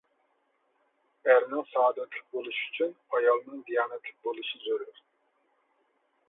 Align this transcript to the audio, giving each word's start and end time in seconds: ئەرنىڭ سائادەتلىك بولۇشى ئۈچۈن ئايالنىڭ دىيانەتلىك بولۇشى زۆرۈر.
ئەرنىڭ 1.27 1.67
سائادەتلىك 1.73 2.23
بولۇشى 2.37 2.63
ئۈچۈن 2.71 2.95
ئايالنىڭ 3.19 3.61
دىيانەتلىك 3.69 4.19
بولۇشى 4.29 4.63
زۆرۈر. 4.65 5.05